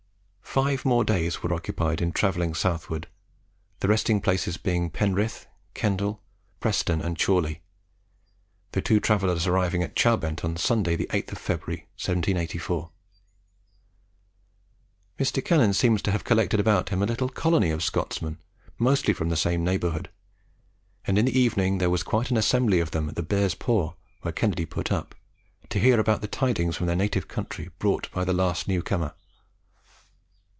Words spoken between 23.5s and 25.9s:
Paw," where Kennedy put up, to